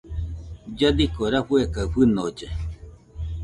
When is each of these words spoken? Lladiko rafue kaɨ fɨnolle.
Lladiko 0.75 1.21
rafue 1.33 1.63
kaɨ 1.73 1.87
fɨnolle. 1.91 2.47